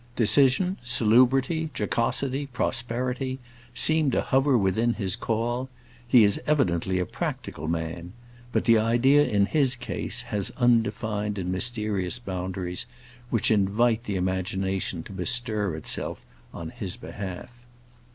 Decision, 0.15 0.77
salubrity, 0.83 1.69
jocosity, 1.77 2.47
prosperity, 2.47 3.37
seem 3.75 4.09
to 4.09 4.23
hover 4.23 4.57
within 4.57 4.95
his 4.95 5.15
call; 5.15 5.69
he 6.07 6.23
is 6.23 6.41
evidently 6.47 6.97
a 6.97 7.05
practical 7.05 7.67
man, 7.67 8.13
but 8.51 8.63
the 8.65 8.79
idea 8.79 9.23
in 9.23 9.45
his 9.45 9.75
case, 9.75 10.23
has 10.23 10.49
undefined 10.57 11.37
and 11.37 11.51
mysterious 11.51 12.17
boundaries, 12.17 12.87
which 13.29 13.51
invite 13.51 14.05
the 14.05 14.15
imagination 14.15 15.03
to 15.03 15.13
bestir 15.13 15.75
itself 15.75 16.25
on 16.51 16.71
his 16.71 16.97
behalf. 16.97 17.51